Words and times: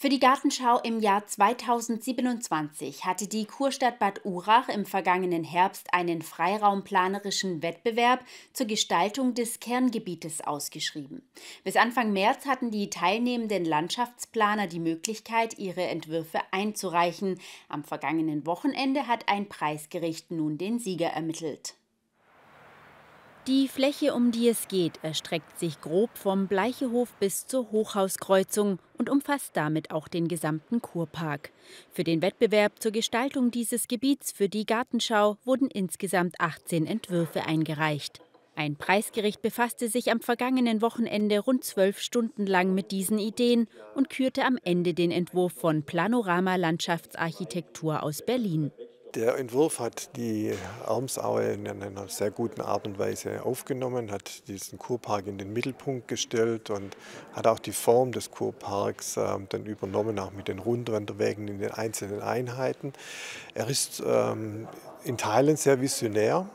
Für 0.00 0.08
die 0.08 0.20
Gartenschau 0.20 0.78
im 0.84 1.00
Jahr 1.00 1.26
2027 1.26 3.04
hatte 3.04 3.26
die 3.26 3.46
Kurstadt 3.46 3.98
Bad 3.98 4.24
Urach 4.24 4.68
im 4.68 4.86
vergangenen 4.86 5.42
Herbst 5.42 5.92
einen 5.92 6.22
freiraumplanerischen 6.22 7.64
Wettbewerb 7.64 8.24
zur 8.52 8.68
Gestaltung 8.68 9.34
des 9.34 9.58
Kerngebietes 9.58 10.40
ausgeschrieben. 10.40 11.28
Bis 11.64 11.74
Anfang 11.74 12.12
März 12.12 12.46
hatten 12.46 12.70
die 12.70 12.90
teilnehmenden 12.90 13.64
Landschaftsplaner 13.64 14.68
die 14.68 14.78
Möglichkeit, 14.78 15.58
ihre 15.58 15.82
Entwürfe 15.82 16.42
einzureichen. 16.52 17.40
Am 17.68 17.82
vergangenen 17.82 18.46
Wochenende 18.46 19.08
hat 19.08 19.28
ein 19.28 19.48
Preisgericht 19.48 20.30
nun 20.30 20.58
den 20.58 20.78
Sieger 20.78 21.08
ermittelt. 21.08 21.74
Die 23.48 23.66
Fläche, 23.66 24.12
um 24.12 24.30
die 24.30 24.46
es 24.46 24.68
geht, 24.68 25.02
erstreckt 25.02 25.58
sich 25.58 25.80
grob 25.80 26.10
vom 26.18 26.48
Bleichehof 26.48 27.14
bis 27.14 27.46
zur 27.46 27.70
Hochhauskreuzung 27.70 28.78
und 28.98 29.08
umfasst 29.08 29.52
damit 29.56 29.90
auch 29.90 30.06
den 30.06 30.28
gesamten 30.28 30.82
Kurpark. 30.82 31.50
Für 31.90 32.04
den 32.04 32.20
Wettbewerb 32.20 32.72
zur 32.78 32.92
Gestaltung 32.92 33.50
dieses 33.50 33.88
Gebiets 33.88 34.32
für 34.32 34.50
die 34.50 34.66
Gartenschau 34.66 35.38
wurden 35.46 35.70
insgesamt 35.70 36.38
18 36.38 36.86
Entwürfe 36.86 37.46
eingereicht. 37.46 38.20
Ein 38.54 38.76
Preisgericht 38.76 39.40
befasste 39.40 39.88
sich 39.88 40.10
am 40.10 40.20
vergangenen 40.20 40.82
Wochenende 40.82 41.38
rund 41.38 41.64
zwölf 41.64 42.00
Stunden 42.00 42.46
lang 42.46 42.74
mit 42.74 42.90
diesen 42.90 43.18
Ideen 43.18 43.66
und 43.94 44.10
kürte 44.10 44.44
am 44.44 44.58
Ende 44.62 44.92
den 44.92 45.10
Entwurf 45.10 45.54
von 45.54 45.84
Planorama 45.84 46.56
Landschaftsarchitektur 46.56 48.02
aus 48.02 48.20
Berlin. 48.20 48.72
Der 49.14 49.38
Entwurf 49.38 49.78
hat 49.78 50.16
die 50.16 50.52
Armsaue 50.86 51.52
in 51.52 51.66
einer 51.66 52.08
sehr 52.08 52.30
guten 52.30 52.60
Art 52.60 52.86
und 52.86 52.98
Weise 52.98 53.42
aufgenommen, 53.42 54.10
hat 54.10 54.46
diesen 54.48 54.78
Kurpark 54.78 55.26
in 55.26 55.38
den 55.38 55.52
Mittelpunkt 55.54 56.08
gestellt 56.08 56.68
und 56.68 56.94
hat 57.32 57.46
auch 57.46 57.58
die 57.58 57.72
Form 57.72 58.12
des 58.12 58.30
Kurparks 58.30 59.16
äh, 59.16 59.38
dann 59.48 59.64
übernommen, 59.64 60.18
auch 60.18 60.32
mit 60.32 60.48
den 60.48 60.58
Rundwanderwegen 60.58 61.48
in 61.48 61.58
den 61.58 61.70
einzelnen 61.70 62.20
Einheiten. 62.20 62.92
Er 63.54 63.68
ist 63.68 64.02
ähm, 64.04 64.68
in 65.04 65.16
Teilen 65.16 65.56
sehr 65.56 65.80
visionär. 65.80 66.46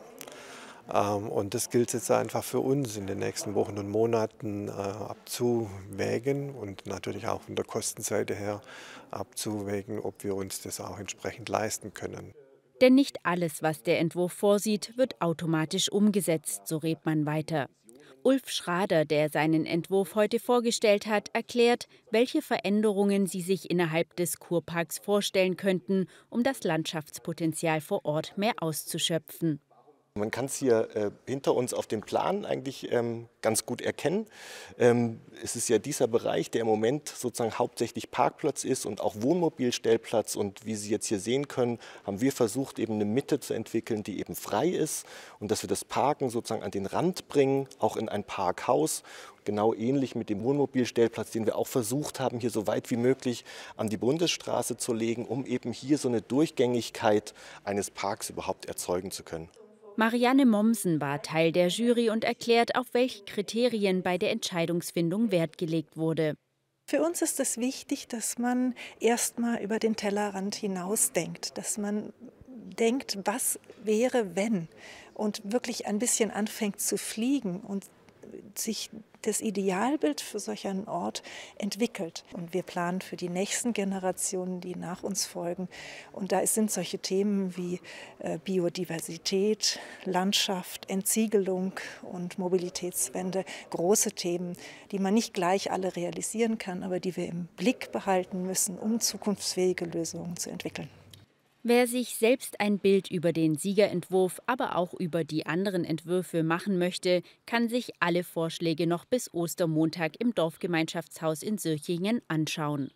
Ähm, 0.93 1.29
und 1.29 1.55
das 1.55 1.71
gilt 1.71 1.91
jetzt 1.93 2.11
einfach 2.11 2.43
für 2.43 2.59
uns 2.59 2.97
in 2.97 3.07
den 3.07 3.17
nächsten 3.17 3.55
Wochen 3.55 3.79
und 3.79 3.89
Monaten 3.89 4.67
äh, 4.67 4.71
abzuwägen 4.71 6.53
und 6.53 6.85
natürlich 6.85 7.27
auch 7.27 7.41
von 7.41 7.55
der 7.55 7.65
Kostenseite 7.65 8.35
her 8.35 8.61
abzuwägen, 9.09 9.99
ob 9.99 10.23
wir 10.23 10.35
uns 10.35 10.61
das 10.61 10.79
auch 10.79 10.99
entsprechend 10.99 11.49
leisten 11.49 11.93
können. 11.93 12.33
Denn 12.83 12.95
nicht 12.95 13.25
alles, 13.25 13.63
was 13.63 13.81
der 13.81 14.01
Entwurf 14.01 14.33
vorsieht, 14.33 14.97
wird 14.97 15.21
automatisch 15.21 15.89
umgesetzt, 15.89 16.67
so 16.67 16.75
Rebmann 16.75 17.25
weiter. 17.25 17.69
Ulf 18.23 18.49
Schrader, 18.49 19.05
der 19.05 19.29
seinen 19.29 19.65
Entwurf 19.65 20.15
heute 20.15 20.37
vorgestellt 20.37 21.07
hat, 21.07 21.29
erklärt, 21.31 21.87
welche 22.11 22.41
Veränderungen 22.41 23.25
sie 23.25 23.41
sich 23.41 23.71
innerhalb 23.71 24.17
des 24.17 24.37
Kurparks 24.37 24.97
vorstellen 24.97 25.55
könnten, 25.55 26.07
um 26.29 26.43
das 26.43 26.65
Landschaftspotenzial 26.65 27.79
vor 27.79 28.03
Ort 28.03 28.37
mehr 28.37 28.55
auszuschöpfen. 28.59 29.61
Man 30.15 30.29
kann 30.29 30.45
es 30.45 30.57
hier 30.57 30.95
äh, 30.95 31.09
hinter 31.25 31.55
uns 31.55 31.73
auf 31.73 31.87
dem 31.87 32.01
Plan 32.01 32.45
eigentlich 32.45 32.91
ähm, 32.91 33.29
ganz 33.41 33.65
gut 33.65 33.81
erkennen. 33.81 34.27
Ähm, 34.77 35.19
es 35.41 35.55
ist 35.55 35.69
ja 35.69 35.79
dieser 35.79 36.07
Bereich, 36.07 36.51
der 36.51 36.61
im 36.61 36.67
Moment 36.67 37.09
sozusagen 37.09 37.57
hauptsächlich 37.57 38.11
Parkplatz 38.11 38.63
ist 38.63 38.85
und 38.85 39.01
auch 39.01 39.15
Wohnmobilstellplatz. 39.17 40.35
Und 40.35 40.67
wie 40.67 40.75
Sie 40.75 40.91
jetzt 40.91 41.07
hier 41.07 41.19
sehen 41.19 41.47
können, 41.47 41.79
haben 42.03 42.21
wir 42.21 42.31
versucht, 42.31 42.77
eben 42.77 42.93
eine 42.93 43.05
Mitte 43.05 43.39
zu 43.39 43.55
entwickeln, 43.55 44.03
die 44.03 44.19
eben 44.19 44.35
frei 44.35 44.67
ist 44.69 45.07
und 45.39 45.49
dass 45.49 45.63
wir 45.63 45.67
das 45.67 45.83
Parken 45.83 46.29
sozusagen 46.29 46.61
an 46.61 46.69
den 46.69 46.85
Rand 46.85 47.27
bringen, 47.27 47.67
auch 47.79 47.97
in 47.97 48.07
ein 48.07 48.23
Parkhaus. 48.23 49.01
Genau 49.45 49.73
ähnlich 49.73 50.13
mit 50.13 50.29
dem 50.29 50.43
Wohnmobilstellplatz, 50.43 51.31
den 51.31 51.47
wir 51.47 51.57
auch 51.57 51.65
versucht 51.65 52.19
haben, 52.19 52.39
hier 52.39 52.51
so 52.51 52.67
weit 52.67 52.91
wie 52.91 52.97
möglich 52.97 53.45
an 53.77 53.89
die 53.89 53.97
Bundesstraße 53.97 54.77
zu 54.77 54.93
legen, 54.93 55.25
um 55.25 55.43
eben 55.47 55.73
hier 55.73 55.97
so 55.97 56.07
eine 56.07 56.21
Durchgängigkeit 56.21 57.33
eines 57.63 57.89
Parks 57.89 58.29
überhaupt 58.29 58.67
erzeugen 58.67 59.09
zu 59.09 59.23
können. 59.23 59.49
Marianne 59.95 60.45
Mommsen 60.45 60.99
war 60.99 61.21
Teil 61.21 61.51
der 61.51 61.67
Jury 61.67 62.09
und 62.09 62.23
erklärt, 62.23 62.75
auf 62.75 62.87
welche 62.93 63.23
Kriterien 63.25 64.01
bei 64.01 64.17
der 64.17 64.31
Entscheidungsfindung 64.31 65.31
Wert 65.31 65.57
gelegt 65.57 65.97
wurde. 65.97 66.35
Für 66.89 67.03
uns 67.03 67.21
ist 67.21 67.39
es 67.39 67.57
wichtig, 67.57 68.07
dass 68.07 68.37
man 68.37 68.75
erstmal 68.99 69.61
über 69.61 69.79
den 69.79 69.95
Tellerrand 69.95 70.55
hinausdenkt, 70.55 71.57
dass 71.57 71.77
man 71.77 72.11
denkt, 72.47 73.19
was 73.25 73.59
wäre, 73.83 74.35
wenn 74.35 74.67
und 75.13 75.41
wirklich 75.45 75.85
ein 75.85 75.99
bisschen 75.99 76.31
anfängt 76.31 76.81
zu 76.81 76.97
fliegen 76.97 77.61
und 77.61 77.85
sich 78.55 78.89
das 79.23 79.41
Idealbild 79.41 80.21
für 80.21 80.39
solch 80.39 80.67
einen 80.67 80.87
Ort 80.87 81.23
entwickelt. 81.57 82.23
Und 82.33 82.53
wir 82.53 82.63
planen 82.63 83.01
für 83.01 83.15
die 83.15 83.29
nächsten 83.29 83.73
Generationen, 83.73 84.61
die 84.61 84.75
nach 84.75 85.03
uns 85.03 85.25
folgen. 85.25 85.67
Und 86.11 86.31
da 86.31 86.45
sind 86.45 86.71
solche 86.71 86.99
Themen 86.99 87.55
wie 87.57 87.79
äh, 88.19 88.37
Biodiversität, 88.37 89.79
Landschaft, 90.03 90.89
Entsiegelung 90.89 91.73
und 92.01 92.37
Mobilitätswende 92.37 93.45
große 93.69 94.11
Themen, 94.11 94.57
die 94.91 94.99
man 94.99 95.13
nicht 95.13 95.33
gleich 95.33 95.71
alle 95.71 95.95
realisieren 95.95 96.57
kann, 96.57 96.83
aber 96.83 96.99
die 96.99 97.15
wir 97.15 97.27
im 97.27 97.47
Blick 97.55 97.91
behalten 97.91 98.43
müssen, 98.43 98.77
um 98.77 98.99
zukunftsfähige 98.99 99.85
Lösungen 99.85 100.37
zu 100.37 100.49
entwickeln. 100.49 100.89
Wer 101.65 101.87
sich 101.87 102.17
selbst 102.17 102.59
ein 102.59 102.77
Bild 102.77 103.09
über 103.09 103.31
den 103.31 103.55
Siegerentwurf, 103.55 104.41
aber 104.47 104.75
auch 104.75 104.93
über 104.93 105.23
die 105.23 105.45
anderen 105.45 105.85
Entwürfe 105.85 106.43
machen 106.43 106.77
möchte, 106.77 107.21
kann 107.45 107.69
sich 107.69 107.93
alle 108.01 108.25
Vorschläge 108.25 108.85
noch 108.85 109.05
bis 109.05 109.33
Ostermontag 109.33 110.19
im 110.19 110.35
Dorfgemeinschaftshaus 110.35 111.41
in 111.41 111.57
Sirchingen 111.57 112.21
anschauen. 112.27 112.91